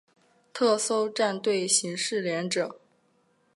[0.51, 2.79] 特搜战队刑事连者。